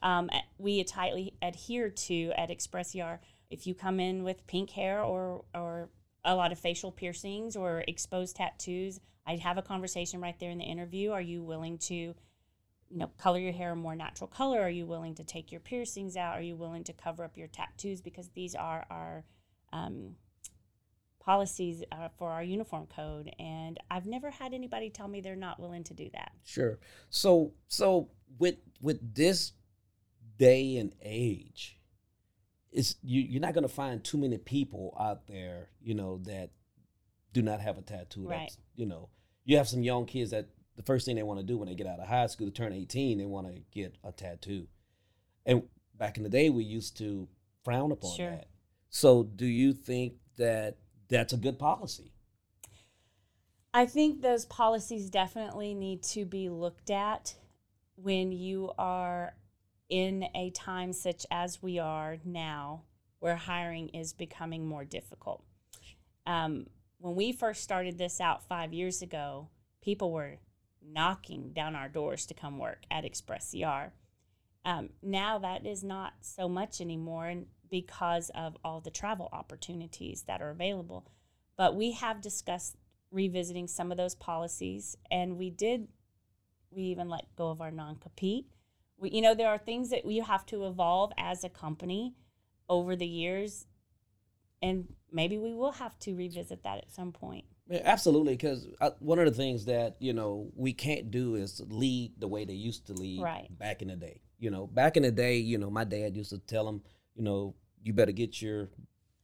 um, 0.03 0.29
we 0.57 0.83
tightly 0.83 1.33
adhere 1.41 1.89
to 1.89 2.31
at 2.37 2.51
Express 2.51 2.95
ER. 2.95 3.19
If 3.49 3.65
you 3.65 3.73
come 3.73 3.99
in 3.99 4.23
with 4.23 4.45
pink 4.45 4.71
hair 4.71 5.01
or 5.01 5.45
or 5.53 5.89
a 6.25 6.35
lot 6.35 6.51
of 6.51 6.59
facial 6.59 6.91
piercings 6.91 7.55
or 7.55 7.83
exposed 7.87 8.35
tattoos, 8.35 8.99
I'd 9.25 9.39
have 9.39 9.57
a 9.57 9.61
conversation 9.61 10.21
right 10.21 10.39
there 10.39 10.51
in 10.51 10.57
the 10.57 10.65
interview. 10.65 11.11
Are 11.11 11.21
you 11.21 11.43
willing 11.43 11.77
to, 11.79 11.95
you 11.95 12.15
know, 12.91 13.09
color 13.17 13.39
your 13.39 13.53
hair 13.53 13.71
a 13.71 13.75
more 13.75 13.95
natural 13.95 14.27
color? 14.27 14.61
Are 14.61 14.69
you 14.69 14.85
willing 14.85 15.15
to 15.15 15.23
take 15.23 15.51
your 15.51 15.61
piercings 15.61 16.15
out? 16.15 16.37
Are 16.37 16.43
you 16.43 16.55
willing 16.55 16.83
to 16.85 16.93
cover 16.93 17.23
up 17.23 17.37
your 17.37 17.47
tattoos? 17.47 18.01
Because 18.01 18.29
these 18.29 18.55
are 18.55 18.85
our 18.89 19.23
um, 19.73 20.15
policies 21.25 21.83
uh, 21.91 22.07
for 22.17 22.29
our 22.29 22.43
uniform 22.43 22.85
code, 22.85 23.31
and 23.39 23.79
I've 23.89 24.05
never 24.05 24.29
had 24.29 24.53
anybody 24.53 24.89
tell 24.89 25.07
me 25.07 25.21
they're 25.21 25.35
not 25.35 25.59
willing 25.59 25.83
to 25.85 25.93
do 25.93 26.09
that. 26.13 26.31
Sure. 26.43 26.77
So 27.09 27.53
so 27.67 28.09
with 28.37 28.57
with 28.79 29.15
this 29.15 29.53
day 30.37 30.77
and 30.77 30.93
age, 31.01 31.79
it's 32.71 32.95
you 33.01 33.21
you're 33.21 33.41
not 33.41 33.55
gonna 33.55 33.67
find 33.67 34.03
too 34.03 34.17
many 34.17 34.37
people 34.37 34.95
out 34.99 35.25
there, 35.25 35.69
you 35.81 35.95
know, 35.95 36.19
that 36.23 36.51
do 37.35 37.41
not 37.41 37.59
have 37.59 37.77
a 37.77 37.81
tattoo. 37.81 38.25
Right. 38.25 38.39
That's, 38.39 38.57
you 38.77 38.85
know, 38.85 39.09
you 39.43 39.57
have 39.57 39.67
some 39.67 39.83
young 39.83 40.05
kids 40.05 40.31
that 40.31 40.47
the 40.77 40.83
first 40.83 41.05
thing 41.05 41.17
they 41.17 41.23
want 41.23 41.37
to 41.41 41.45
do 41.45 41.57
when 41.57 41.67
they 41.67 41.75
get 41.75 41.85
out 41.85 41.99
of 41.99 42.07
high 42.07 42.27
school 42.27 42.47
to 42.47 42.53
turn 42.53 42.71
18, 42.71 43.17
they 43.17 43.25
want 43.25 43.53
to 43.53 43.61
get 43.71 43.97
a 44.05 44.13
tattoo. 44.13 44.67
And 45.45 45.63
back 45.97 46.15
in 46.15 46.23
the 46.23 46.29
day, 46.29 46.49
we 46.49 46.63
used 46.63 46.97
to 46.99 47.27
frown 47.65 47.91
upon 47.91 48.15
Sure. 48.15 48.31
that. 48.31 48.47
So, 48.89 49.23
do 49.23 49.45
you 49.45 49.73
think 49.73 50.13
that 50.37 50.77
that's 51.09 51.33
a 51.33 51.37
good 51.37 51.59
policy? 51.59 52.13
I 53.73 53.85
think 53.85 54.21
those 54.21 54.45
policies 54.45 55.09
definitely 55.09 55.73
need 55.73 56.03
to 56.03 56.23
be 56.23 56.47
looked 56.47 56.89
at 56.89 57.35
when 57.97 58.31
you 58.31 58.71
are 58.77 59.35
in 59.89 60.29
a 60.33 60.51
time 60.51 60.93
such 60.93 61.25
as 61.29 61.61
we 61.61 61.79
are 61.79 62.17
now, 62.23 62.83
where 63.19 63.35
hiring 63.35 63.89
is 63.89 64.13
becoming 64.13 64.65
more 64.65 64.85
difficult. 64.85 65.43
Um, 66.25 66.67
when 67.05 67.15
we 67.15 67.31
first 67.31 67.61
started 67.61 67.99
this 67.99 68.19
out 68.19 68.47
five 68.47 68.73
years 68.73 69.03
ago, 69.03 69.49
people 69.83 70.11
were 70.11 70.39
knocking 70.83 71.51
down 71.53 71.75
our 71.75 71.87
doors 71.87 72.25
to 72.25 72.33
come 72.33 72.57
work 72.57 72.79
at 72.89 73.05
Express 73.05 73.51
CR. 73.51 73.93
Um, 74.67 74.89
now 75.03 75.37
that 75.37 75.67
is 75.67 75.83
not 75.83 76.13
so 76.21 76.49
much 76.49 76.81
anymore, 76.81 77.43
because 77.69 78.31
of 78.33 78.57
all 78.63 78.81
the 78.81 78.89
travel 78.89 79.29
opportunities 79.33 80.23
that 80.23 80.41
are 80.41 80.49
available. 80.49 81.05
But 81.55 81.75
we 81.75 81.91
have 81.91 82.21
discussed 82.21 82.75
revisiting 83.11 83.67
some 83.67 83.91
of 83.91 83.97
those 83.97 84.15
policies, 84.15 84.97
and 85.11 85.37
we 85.37 85.51
did. 85.51 85.87
We 86.71 86.83
even 86.85 87.07
let 87.07 87.35
go 87.35 87.51
of 87.51 87.61
our 87.61 87.71
non-compete. 87.71 88.47
You 88.99 89.21
know, 89.21 89.35
there 89.35 89.49
are 89.49 89.59
things 89.59 89.91
that 89.91 90.05
we 90.05 90.17
have 90.17 90.45
to 90.47 90.65
evolve 90.65 91.11
as 91.19 91.43
a 91.43 91.49
company 91.49 92.15
over 92.67 92.95
the 92.95 93.05
years, 93.05 93.67
and 94.59 94.87
maybe 95.15 95.37
we 95.37 95.53
will 95.53 95.71
have 95.71 95.97
to 95.99 96.13
revisit 96.13 96.63
that 96.63 96.77
at 96.79 96.91
some 96.91 97.11
point. 97.11 97.45
Yeah, 97.67 97.81
absolutely. 97.83 98.33
Because 98.33 98.67
one 98.99 99.17
of 99.17 99.25
the 99.25 99.31
things 99.31 99.65
that 99.65 99.95
you 99.99 100.13
know 100.13 100.51
we 100.55 100.73
can't 100.73 101.09
do 101.09 101.35
is 101.35 101.61
lead 101.67 102.11
the 102.19 102.27
way 102.27 102.45
they 102.45 102.53
used 102.53 102.85
to 102.87 102.93
lead 102.93 103.23
Right. 103.23 103.47
back 103.57 103.81
in 103.81 103.87
the 103.87 103.95
day. 103.95 104.21
You 104.37 104.51
know, 104.51 104.67
back 104.67 104.97
in 104.97 105.03
the 105.03 105.11
day, 105.11 105.37
you 105.37 105.57
know, 105.57 105.71
my 105.71 105.85
dad 105.85 106.15
used 106.15 106.29
to 106.31 106.37
tell 106.37 106.65
them, 106.65 106.83
you 107.15 107.23
know, 107.23 107.55
you 107.81 107.93
better 107.93 108.11
get 108.11 108.41
your, 108.41 108.69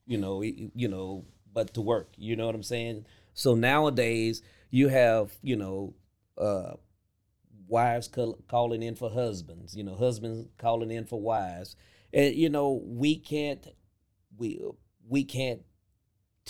you 0.08 0.18
know, 0.18 0.42
you 0.42 0.88
know, 0.88 1.26
but 1.54 1.74
to 1.74 1.82
work. 1.82 2.14
You 2.18 2.36
know 2.38 2.46
what 2.46 2.56
I'm 2.56 2.64
saying? 2.64 3.06
So 3.34 3.54
nowadays, 3.54 4.42
you 4.72 4.88
have, 4.88 5.34
you 5.42 5.58
know, 5.58 5.94
uh, 6.38 6.74
wives 7.68 8.08
call, 8.08 8.40
calling 8.48 8.82
in 8.82 8.96
for 8.96 9.10
husbands. 9.10 9.76
You 9.76 9.84
know, 9.84 9.96
husbands 9.96 10.48
calling 10.58 10.92
in 10.92 11.06
for 11.06 11.22
wives, 11.22 11.76
and 12.14 12.34
you 12.34 12.50
know, 12.50 12.82
we 12.86 13.18
can't, 13.20 13.68
we 14.38 14.62
we 15.08 15.26
can't 15.26 15.62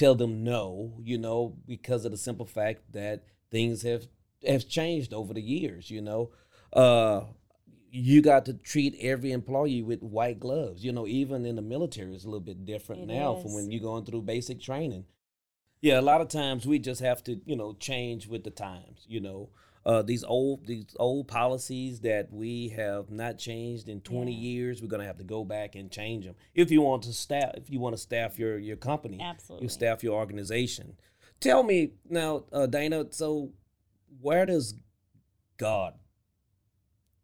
tell 0.02 0.16
them 0.16 0.44
no, 0.44 0.94
you 1.04 1.18
know, 1.18 1.56
because 1.68 2.06
of 2.06 2.12
the 2.12 2.18
simple 2.18 2.46
fact 2.46 2.82
that 2.92 3.24
things 3.52 3.84
have 3.84 4.08
have 4.46 4.68
changed 4.68 5.14
over 5.14 5.34
the 5.34 5.42
years, 5.42 5.92
you 5.92 6.02
know. 6.02 6.32
Uh 6.74 7.22
you 7.94 8.22
got 8.22 8.46
to 8.46 8.54
treat 8.54 8.96
every 9.02 9.34
employee 9.34 9.82
with 9.82 10.02
white 10.02 10.40
gloves. 10.40 10.84
You 10.84 10.94
know, 10.94 11.06
even 11.06 11.46
in 11.46 11.56
the 11.56 11.62
military 11.62 12.16
it's 12.16 12.24
a 12.24 12.28
little 12.28 12.40
bit 12.40 12.66
different 12.66 13.04
It 13.04 13.14
now 13.14 13.36
from 13.36 13.54
when 13.54 13.70
you're 13.70 13.82
going 13.82 14.06
through 14.06 14.24
basic 14.24 14.62
training. 14.62 15.06
Yeah, 15.82 16.00
a 16.00 16.02
lot 16.02 16.22
of 16.22 16.28
times 16.28 16.66
we 16.66 16.80
just 16.80 17.02
have 17.02 17.24
to, 17.24 17.42
you 17.46 17.56
know, 17.56 17.74
change 17.74 18.28
with 18.28 18.44
the 18.44 18.52
times, 18.52 19.06
you 19.08 19.20
know. 19.20 19.50
Uh, 19.84 20.02
these 20.04 20.24
old 20.24 20.68
these 20.68 20.96
old 21.00 21.28
policies 21.28 22.02
that 22.02 22.32
we 22.32 22.70
have 22.70 23.10
not 23.10 23.40
changed 23.40 23.90
in 23.90 24.00
20 24.02 24.32
Yeah. 24.32 24.38
years, 24.38 24.82
we're 24.82 24.88
gonna 24.88 25.06
have 25.06 25.18
to 25.18 25.24
go 25.24 25.44
back 25.44 25.74
and 25.76 25.90
change 25.92 26.26
them 26.26 26.36
if 26.54 26.70
you 26.70 26.82
want 26.82 27.04
to 27.04 27.14
staff 27.14 27.52
if 27.56 27.70
you 27.70 27.80
want 27.80 27.94
to 27.96 28.02
staff 28.02 28.38
your 28.38 28.60
your 28.60 28.78
company 28.78 29.20
Absolutely. 29.20 29.66
you 29.66 29.70
staff 29.70 30.04
your 30.04 30.16
organization. 30.16 30.98
Tell 31.40 31.64
me 31.64 31.94
now, 32.08 32.46
uh, 32.52 32.68
Dana. 32.68 33.08
So, 33.10 33.54
where 34.20 34.46
does 34.46 34.76
God 35.58 35.96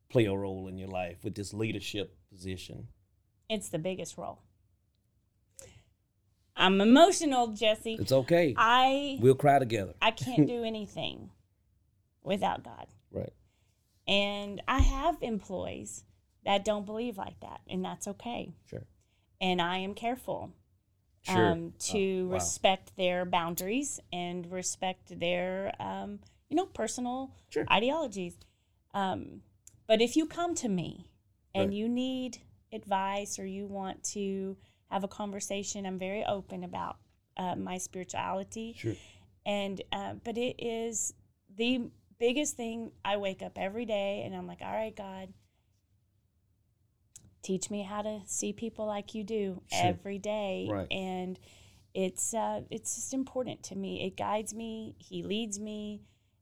play 0.09 0.25
a 0.25 0.33
role 0.35 0.67
in 0.67 0.79
your 0.79 0.87
life 0.87 1.23
with 1.23 1.35
this 1.35 1.53
leadership 1.53 2.17
position? 2.31 2.87
It's 3.49 3.69
the 3.69 3.77
biggest 3.79 4.17
role. 4.17 4.39
I'm 6.55 6.81
emotional, 6.81 7.49
Jesse. 7.49 7.97
It's 7.99 8.11
okay. 8.11 8.55
I 8.57 9.19
we'll 9.21 9.35
cry 9.35 9.59
together. 9.59 9.93
I 10.01 10.09
can't 10.09 10.47
do 10.47 10.63
anything 10.63 11.29
without 12.27 12.63
God. 12.63 12.87
right. 13.11 13.33
And 14.07 14.61
I 14.67 14.79
have 14.79 15.17
employees 15.21 16.03
that 16.45 16.63
don't 16.63 16.85
believe 16.85 17.17
like 17.17 17.39
that, 17.41 17.61
and 17.69 17.83
that's 17.83 18.07
okay. 18.07 18.53
Sure. 18.69 18.83
And 19.41 19.61
I 19.61 19.77
am 19.79 19.93
careful 19.93 20.53
Sure. 21.23 21.51
um, 21.51 21.73
to 21.79 22.23
Oh, 22.25 22.27
wow. 22.29 22.33
respect 22.35 22.95
their 22.95 23.25
boundaries 23.25 23.99
and 24.13 24.49
respect 24.51 25.19
their, 25.19 25.73
um, 25.79 26.19
you 26.49 26.55
know, 26.55 26.65
personal 26.67 27.33
Sure. 27.49 27.65
ideologies. 27.69 28.37
Um, 28.93 29.41
but 29.87 30.01
if 30.01 30.15
you 30.15 30.25
come 30.25 30.55
to 30.55 30.69
me 30.69 31.09
and 31.53 31.69
Right. 31.71 31.73
you 31.73 31.89
need 31.89 32.39
advice 32.71 33.39
or 33.39 33.45
you 33.45 33.65
want 33.67 34.03
to 34.15 34.55
have 34.89 35.03
a 35.03 35.07
conversation, 35.07 35.85
I'm 35.85 35.99
very 35.99 36.23
open 36.25 36.63
about 36.63 36.97
uh, 37.35 37.55
my 37.55 37.77
spirituality 37.77 38.73
Sure. 38.77 38.95
and 39.45 39.81
uh, 39.91 40.13
but 40.23 40.37
it 40.37 40.55
is 40.59 41.13
the 41.55 41.91
biggest 42.19 42.55
thing 42.57 42.91
i 43.05 43.15
wake 43.17 43.41
up 43.41 43.57
every 43.57 43.85
day 43.85 44.23
and 44.25 44.35
i'm 44.35 44.47
like 44.47 44.61
all 44.61 44.71
right 44.71 44.95
god 44.95 45.29
teach 47.43 47.69
me 47.69 47.83
how 47.83 48.01
to 48.01 48.21
see 48.25 48.51
people 48.53 48.85
like 48.85 49.13
you 49.15 49.23
do 49.23 49.61
Sure. 49.71 49.87
every 49.87 50.17
day 50.19 50.67
Right. 50.69 50.87
and 50.91 51.39
it's 51.93 52.33
uh, 52.33 52.61
it's 52.69 52.95
just 52.95 53.13
important 53.13 53.63
to 53.63 53.75
me 53.75 54.05
it 54.05 54.17
guides 54.17 54.53
me 54.53 54.95
he 54.99 55.23
leads 55.23 55.59
me 55.59 56.01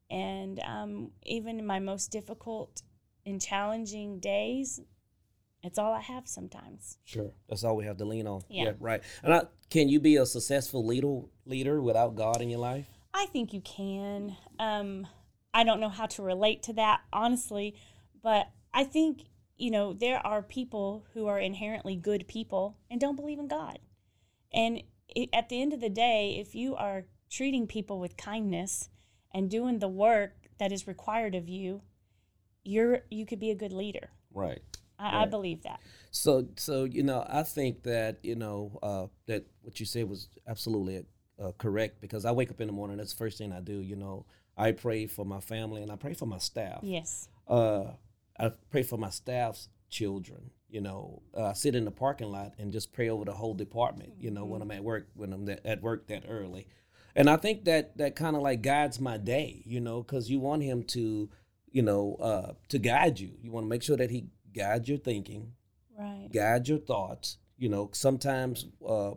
and 0.10 0.60
um, 0.60 1.12
even 1.24 1.60
in 1.60 1.66
my 1.66 1.80
most 1.80 2.12
difficult 2.12 2.82
and 3.26 3.42
challenging 3.42 4.20
days 4.20 4.80
it's 5.64 5.78
all 5.80 5.94
i 5.94 6.00
have 6.02 6.28
sometimes 6.28 6.98
Sure. 7.06 7.32
That's 7.50 7.64
all 7.64 7.76
we 7.76 7.86
have 7.86 7.98
to 7.98 8.06
lean 8.06 8.28
on. 8.28 8.42
Yeah. 8.50 8.74
right. 8.80 9.02
And 9.24 9.34
I, 9.34 9.44
can 9.70 9.90
you 9.90 10.00
be 10.00 10.16
a 10.18 10.26
successful 10.26 10.86
leader 10.86 11.22
leader 11.46 11.82
without 11.82 12.16
God 12.16 12.42
in 12.42 12.50
your 12.50 12.60
life? 12.60 12.86
I 13.14 13.26
think 13.28 13.54
you 13.54 13.62
can. 13.62 14.36
Um, 14.60 15.08
I 15.56 15.64
don't 15.64 15.80
know 15.80 15.90
how 15.90 16.06
to 16.08 16.22
relate 16.22 16.62
to 16.64 16.74
that, 16.74 17.00
honestly, 17.14 17.76
but 18.22 18.50
I 18.74 18.84
think, 18.84 19.22
you 19.58 19.72
know, 19.72 19.94
there 19.94 20.20
are 20.28 20.42
people 20.42 21.06
who 21.14 21.28
are 21.28 21.40
inherently 21.40 21.96
good 21.96 22.28
people 22.28 22.78
and 22.92 23.00
don't 23.00 23.16
believe 23.16 23.40
in 23.40 23.48
God. 23.48 23.80
And 24.54 24.84
at 25.34 25.48
the 25.48 25.62
end 25.62 25.72
of 25.72 25.80
the 25.80 25.90
day, 25.90 26.38
if 26.42 26.56
you 26.56 26.76
are 26.76 27.06
treating 27.30 27.68
people 27.68 28.02
with 28.02 28.18
kindness 28.18 28.90
and 29.34 29.50
doing 29.50 29.80
the 29.80 29.88
work 29.88 30.34
that 30.60 30.74
is 30.74 30.88
required 30.88 31.36
of 31.36 31.48
you, 31.48 31.82
you're 32.66 33.04
you 33.10 33.26
could 33.26 33.40
be 33.40 33.52
a 33.52 33.56
good 33.56 33.72
leader. 33.72 34.10
Right. 34.34 34.62
I, 35.00 35.24
I 35.24 35.26
believe 35.26 35.64
that. 35.64 35.80
So, 36.12 36.48
so 36.58 36.84
you 36.84 37.04
know, 37.04 37.26
I 37.30 37.44
think 37.44 37.84
that 37.84 38.18
you 38.24 38.36
know 38.36 38.80
uh, 38.84 39.08
that 39.28 39.46
what 39.62 39.80
you 39.80 39.86
said 39.86 40.10
was 40.10 40.28
absolutely 40.48 41.06
uh, 41.42 41.52
correct 41.58 42.02
because 42.02 42.26
I 42.26 42.32
wake 42.32 42.52
up 42.52 42.60
in 42.60 42.68
the 42.68 42.74
morning. 42.74 42.98
That's 42.98 43.14
the 43.14 43.18
first 43.18 43.38
thing 43.38 43.54
I 43.54 43.62
do. 43.62 43.80
You 43.80 43.96
know, 43.96 44.26
I 44.58 44.72
pray 44.72 45.08
for 45.08 45.26
my 45.26 45.40
family 45.40 45.82
and 45.82 45.92
I 45.92 45.96
pray 45.96 46.14
for 46.14 46.26
my 46.26 46.38
staff. 46.38 46.80
Yes. 46.84 47.28
Uh, 47.48 47.92
I 48.40 48.52
pray 48.70 48.84
for 48.84 48.98
my 48.98 49.10
staff's 49.10 49.70
children. 49.90 50.52
You 50.70 50.82
know, 50.82 51.22
uh, 51.38 51.46
I 51.48 51.54
sit 51.54 51.76
in 51.76 51.86
the 51.86 51.92
parking 51.92 52.32
lot 52.32 52.54
and 52.58 52.72
just 52.72 52.92
pray 52.92 53.10
over 53.10 53.24
the 53.26 53.34
whole 53.34 53.54
department. 53.54 54.14
You 54.20 54.32
know, 54.32 54.46
when 54.46 54.62
I'm 54.62 54.72
at 54.72 54.84
work, 54.84 55.08
when 55.16 55.32
I'm 55.32 55.46
that, 55.46 55.66
at 55.66 55.82
work 55.82 56.08
that 56.08 56.24
early, 56.28 56.68
and 57.16 57.30
I 57.30 57.38
think 57.38 57.66
that 57.66 57.98
that 57.98 58.16
kind 58.16 58.36
of 58.36 58.42
like 58.42 58.62
guides 58.62 59.00
my 59.00 59.18
day. 59.18 59.62
You 59.66 59.80
know, 59.80 60.02
because 60.02 60.30
you 60.30 60.40
want 60.40 60.64
him 60.64 60.84
to, 60.84 61.30
you 61.72 61.82
know, 61.82 62.16
uh, 62.16 62.54
to 62.70 62.80
guide 62.80 63.20
you. 63.20 63.32
You 63.42 63.52
want 63.52 63.66
to 63.66 63.70
make 63.70 63.84
sure 63.84 63.96
that 63.98 64.10
he 64.12 64.26
guides 64.54 64.90
your 64.90 64.98
thinking, 64.98 65.54
Right. 65.98 66.28
guide 66.34 66.68
your 66.68 66.80
thoughts. 66.80 67.38
You 67.58 67.70
know, 67.70 67.90
sometimes 67.94 68.66
uh, 68.86 69.12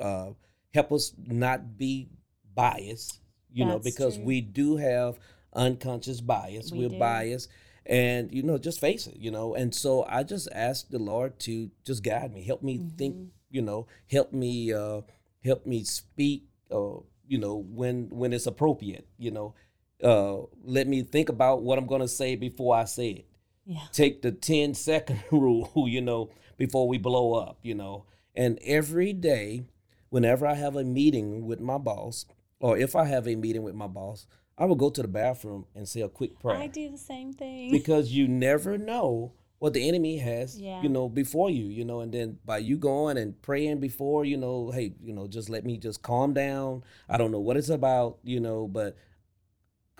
uh, 0.00 0.30
help 0.74 0.92
us 0.92 1.12
not 1.24 1.76
be 1.76 2.08
biased. 2.52 3.20
You 3.52 3.64
know, 3.64 3.78
because 3.78 4.16
true. 4.16 4.24
we 4.24 4.40
do 4.40 4.76
have 4.76 5.18
unconscious 5.52 6.20
bias. 6.20 6.70
We 6.72 6.80
We're 6.80 6.88
do. 6.90 6.98
biased, 6.98 7.48
and 7.86 8.32
you 8.32 8.42
know, 8.42 8.58
just 8.58 8.80
face 8.80 9.06
it. 9.06 9.16
You 9.16 9.30
know, 9.30 9.54
and 9.54 9.74
so 9.74 10.04
I 10.08 10.22
just 10.22 10.48
ask 10.52 10.88
the 10.88 10.98
Lord 10.98 11.38
to 11.40 11.70
just 11.84 12.02
guide 12.02 12.32
me, 12.32 12.42
help 12.44 12.62
me 12.62 12.78
think. 12.96 13.14
Mm-hmm. 13.16 13.24
You 13.50 13.62
know, 13.62 13.86
help 14.10 14.32
me, 14.32 14.72
uh, 14.72 15.00
help 15.44 15.66
me 15.66 15.82
speak. 15.84 16.44
Uh, 16.70 17.00
you 17.26 17.38
know, 17.38 17.56
when 17.68 18.08
when 18.10 18.32
it's 18.32 18.46
appropriate. 18.46 19.06
You 19.18 19.30
know, 19.32 19.54
uh, 20.02 20.38
let 20.62 20.86
me 20.86 21.02
think 21.02 21.28
about 21.28 21.62
what 21.62 21.78
I'm 21.78 21.86
going 21.86 22.00
to 22.00 22.08
say 22.08 22.36
before 22.36 22.76
I 22.76 22.84
say 22.84 23.10
it 23.10 23.26
Yeah. 23.66 23.80
take 23.92 24.22
the 24.22 24.32
10 24.32 24.74
second 24.74 25.22
rule, 25.32 25.72
you 25.88 26.00
know, 26.00 26.30
before 26.56 26.88
we 26.88 26.98
blow 26.98 27.34
up, 27.34 27.58
you 27.62 27.74
know. 27.74 28.04
And 28.34 28.58
every 28.64 29.12
day, 29.12 29.64
whenever 30.10 30.46
I 30.46 30.54
have 30.54 30.76
a 30.76 30.84
meeting 30.84 31.46
with 31.46 31.60
my 31.60 31.78
boss, 31.78 32.24
or 32.60 32.76
if 32.78 32.94
I 32.94 33.04
have 33.06 33.26
a 33.26 33.34
meeting 33.34 33.62
with 33.62 33.74
my 33.74 33.86
boss, 33.86 34.26
I 34.56 34.66
will 34.66 34.76
go 34.76 34.90
to 34.90 35.02
the 35.02 35.08
bathroom 35.08 35.66
and 35.74 35.88
say 35.88 36.02
a 36.02 36.08
quick 36.08 36.38
prayer. 36.38 36.56
I 36.58 36.66
do 36.66 36.90
the 36.90 36.98
same 36.98 37.32
thing. 37.32 37.70
Because 37.70 38.12
you 38.12 38.28
never 38.28 38.76
know 38.76 39.32
what 39.58 39.72
the 39.74 39.86
enemy 39.88 40.18
has, 40.18 40.58
Yeah. 40.60 40.82
you 40.82 40.88
know, 40.88 41.08
before 41.08 41.50
you, 41.50 41.64
you 41.66 41.84
know, 41.84 42.00
and 42.00 42.12
then 42.12 42.38
by 42.44 42.58
you 42.58 42.76
going 42.78 43.16
and 43.18 43.40
praying 43.42 43.80
before, 43.80 44.24
you 44.24 44.36
know, 44.36 44.70
hey, 44.70 44.94
you 45.02 45.12
know, 45.12 45.26
just 45.26 45.48
let 45.50 45.64
me 45.64 45.76
just 45.78 46.02
calm 46.02 46.32
down. 46.32 46.82
I 47.08 47.16
don't 47.18 47.30
know 47.30 47.40
what 47.40 47.56
it's 47.56 47.68
about, 47.68 48.18
you 48.22 48.40
know, 48.40 48.66
but 48.68 48.96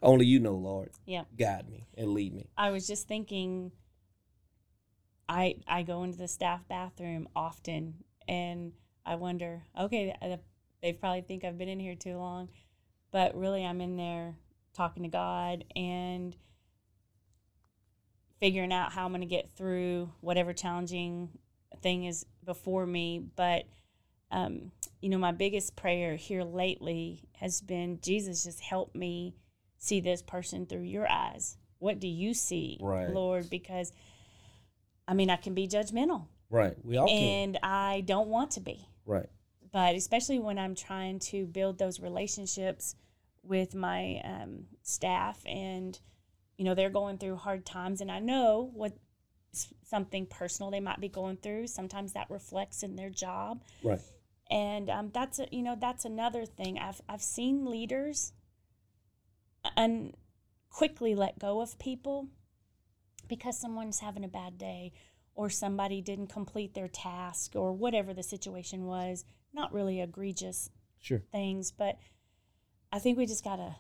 only 0.02 0.25
you 0.26 0.40
know, 0.40 0.55
Lord. 0.55 0.90
yeah. 1.07 1.25
Guide 1.38 1.69
me 1.69 1.87
and 1.97 2.12
lead 2.12 2.35
me. 2.35 2.49
I 2.57 2.71
was 2.71 2.87
just 2.87 3.07
thinking 3.09 3.73
I 5.29 5.57
I 5.69 5.83
go 5.83 6.02
into 6.02 6.19
the 6.19 6.29
staff 6.29 6.67
bathroom 6.69 7.29
often 7.37 7.95
and 8.26 8.73
I 9.07 9.14
wonder, 9.17 9.62
okay, 9.79 10.14
uh, 10.23 10.37
they 10.82 10.92
probably 10.92 11.22
think 11.22 11.44
I've 11.44 11.58
been 11.58 11.68
in 11.68 11.80
here 11.80 11.94
too 11.94 12.16
long, 12.16 12.49
but 13.10 13.34
really 13.34 13.64
I'm 13.64 13.80
in 13.80 13.96
there 13.96 14.37
talking 14.75 15.02
to 15.02 15.08
God 15.08 15.64
and 15.76 16.34
figuring 18.38 18.72
out 18.72 18.92
how 18.92 19.04
I'm 19.04 19.10
going 19.10 19.20
to 19.20 19.26
get 19.26 19.50
through 19.50 20.10
whatever 20.20 20.52
challenging 20.52 21.28
thing 21.82 22.04
is 22.04 22.25
before 22.44 22.87
me, 22.87 23.22
but 23.37 23.64
um, 24.32 24.70
you 25.00 25.08
know, 25.08 25.18
my 25.18 25.32
biggest 25.32 25.76
prayer 25.76 26.14
here 26.16 26.44
lately 26.44 27.25
has 27.37 27.60
been 27.60 27.99
Jesus, 28.00 28.44
just 28.44 28.60
help 28.60 28.94
me 28.94 29.34
see 29.78 30.00
this 30.00 30.22
person 30.22 30.66
through 30.66 30.82
your 30.82 31.10
eyes. 31.10 31.56
What 31.78 31.99
do 31.99 32.06
you 32.06 32.32
see, 32.34 32.78
Right. 32.80 33.08
Lord? 33.10 33.50
Because 33.50 33.92
I 35.08 35.14
mean, 35.14 35.30
I 35.30 35.37
can 35.37 35.54
be 35.54 35.66
judgmental, 35.66 36.26
Right. 36.49 36.75
We 36.84 36.96
all 36.96 37.08
can. 37.08 37.16
and 37.18 37.58
I 37.62 38.02
don't 38.06 38.28
want 38.28 38.52
to 38.52 38.60
be. 38.60 38.87
Right. 39.04 39.28
But 39.73 39.95
especially 39.95 40.39
when 40.39 40.59
I'm 40.59 40.75
trying 40.75 41.19
to 41.31 41.47
build 41.47 41.79
those 41.79 42.00
relationships 42.00 42.97
with 43.43 43.75
my 43.75 44.21
um, 44.25 44.65
staff, 44.83 45.41
and 45.47 45.99
you 46.56 46.65
know, 46.65 46.75
they're 46.75 46.91
going 46.91 47.19
through 47.19 47.37
hard 47.37 47.65
times, 47.65 48.00
and 48.00 48.11
I 48.11 48.19
know 48.19 48.71
what 48.75 48.93
something 49.85 50.26
personal 50.26 50.71
they 50.71 50.80
might 50.80 51.00
be 51.00 51.09
going 51.09 51.37
through. 51.37 51.67
Sometimes 51.67 52.13
that 52.13 52.30
reflects 52.30 52.83
in 52.83 52.97
their 52.97 53.11
job 53.11 53.63
Right. 53.83 54.00
and 54.50 54.89
um, 54.91 55.11
that's 55.13 55.39
a, 55.41 55.47
you 55.50 55.63
know 55.63 55.76
that's 55.80 56.04
another 56.04 56.45
thing 56.47 56.78
I've 56.78 57.00
I've 57.09 57.23
seen 57.23 57.65
leaders 57.67 58.33
and 59.76 60.15
quickly 60.71 61.15
let 61.15 61.39
go 61.39 61.61
of 61.61 61.78
people 61.78 62.28
because 63.28 63.59
someone's 63.59 64.00
having 64.00 64.25
a 64.25 64.28
bad 64.28 64.59
day 64.59 64.93
or 65.35 65.50
somebody 65.50 66.00
didn't 66.00 66.28
complete 66.28 66.75
their 66.75 66.89
task 66.89 67.56
or 67.56 67.73
whatever 67.73 68.15
the 68.15 68.23
situation 68.23 68.85
was 68.87 69.25
not 69.52 69.73
really 69.73 70.00
egregious 70.00 70.71
Sure. 71.00 71.23
things 71.32 71.73
but 71.73 71.99
I 72.93 72.99
think 72.99 73.17
we 73.19 73.26
just 73.26 73.45
got 73.45 73.56
to 73.56 73.76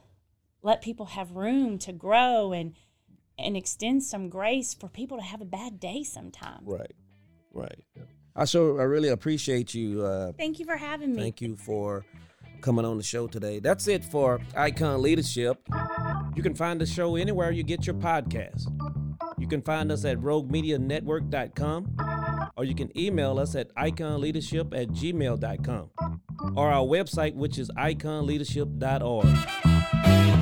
let 0.62 0.82
people 0.82 1.06
have 1.06 1.32
room 1.32 1.78
to 1.80 1.92
grow 1.92 2.52
and 2.52 2.74
and 3.38 3.56
extend 3.56 4.02
some 4.02 4.28
grace 4.28 4.74
for 4.74 4.88
people 4.88 5.16
to 5.16 5.22
have 5.24 5.40
a 5.40 5.46
bad 5.46 5.80
day 5.80 6.02
sometimes. 6.02 6.62
Right. 6.66 6.92
Right. 7.52 7.84
I 8.36 8.44
so 8.44 8.78
I 8.78 8.82
really 8.82 9.08
appreciate 9.08 9.72
you. 9.74 10.04
Uh, 10.04 10.32
Thank 10.32 10.58
you 10.58 10.66
for 10.66 10.76
having 10.76 11.14
me. 11.14 11.22
thank 11.22 11.40
you 11.40 11.56
for 11.56 12.04
coming 12.60 12.84
on 12.84 12.98
the 12.98 13.02
show 13.02 13.26
today. 13.26 13.58
That's 13.58 13.88
it 13.88 14.04
for 14.04 14.40
Icon 14.54 15.00
Leadership. 15.02 15.58
You 16.36 16.42
can 16.42 16.54
find 16.54 16.78
the 16.80 16.86
show 16.86 17.16
anywhere 17.16 17.50
you 17.50 17.62
get 17.62 17.86
your 17.86 17.96
podcast. 17.96 18.66
You 19.38 19.48
can 19.48 19.62
find 19.62 19.90
us 19.90 20.04
at 20.04 20.18
roguemedianetwork.com 20.18 21.96
or 22.60 22.64
you 22.64 22.74
can 22.74 22.94
email 22.94 23.38
us 23.38 23.54
at 23.54 23.74
iconleadership 23.74 24.78
at 24.78 24.88
gmail.com 24.88 25.90
or 26.54 26.70
our 26.70 26.84
website, 26.84 27.34
which 27.34 27.58
is 27.58 27.70
iconleadership.org. 27.70 30.39